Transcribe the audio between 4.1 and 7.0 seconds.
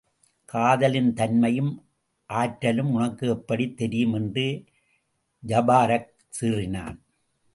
என்று ஜபாரக் சீறினான்.